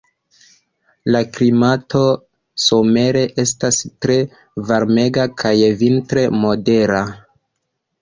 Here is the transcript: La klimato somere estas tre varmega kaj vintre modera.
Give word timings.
La 1.15 1.19
klimato 1.35 2.01
somere 2.69 3.23
estas 3.45 3.79
tre 4.07 4.19
varmega 4.73 5.29
kaj 5.45 5.55
vintre 5.87 6.29
modera. 6.45 7.09